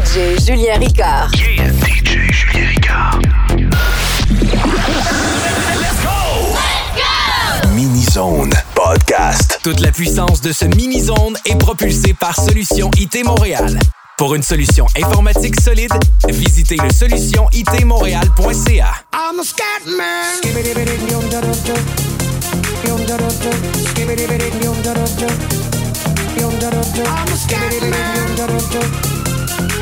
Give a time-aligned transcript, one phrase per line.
[0.00, 1.30] DJ Julien Ricard.
[1.34, 3.20] Yeah, DJ Julien Ricard.
[5.78, 6.54] Let's go!
[6.56, 7.68] Let's go!
[7.74, 9.58] Mini Zone Podcast.
[9.62, 13.78] Toute la puissance de ce Mini Zone est propulsée par Solution IT Montréal.
[14.16, 15.92] Pour une solution informatique solide,
[16.28, 19.04] visitez le solution itmontréal.ca.
[19.12, 20.40] I'm a scatman.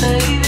[0.00, 0.47] baby.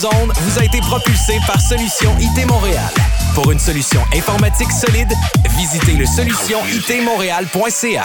[0.00, 2.88] Vous a été propulsé par Solution IT Montréal.
[3.34, 5.12] Pour une solution informatique solide,
[5.56, 8.04] visitez le solutionitmontréal.ca.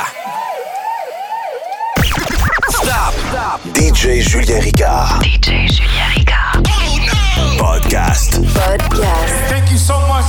[2.70, 3.14] Stop.
[3.30, 3.62] Stop.
[3.76, 5.20] DJ Julien Ricard.
[5.22, 6.64] DJ Julien Ricard.
[7.60, 8.40] Podcast.
[8.42, 9.34] Podcast.
[9.50, 10.26] Thank you so much.